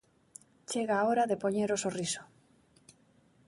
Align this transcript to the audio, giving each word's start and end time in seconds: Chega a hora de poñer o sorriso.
Chega 0.71 0.95
a 0.97 1.05
hora 1.07 1.29
de 1.31 1.39
poñer 1.43 1.69
o 1.75 1.81
sorriso. 1.85 2.21